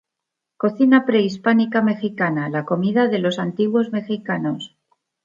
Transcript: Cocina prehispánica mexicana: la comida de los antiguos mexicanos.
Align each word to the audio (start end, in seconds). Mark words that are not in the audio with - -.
Cocina 0.57 1.05
prehispánica 1.05 1.83
mexicana: 1.83 2.49
la 2.49 2.65
comida 2.65 3.07
de 3.07 3.19
los 3.19 3.37
antiguos 3.37 3.91
mexicanos. 3.91 4.75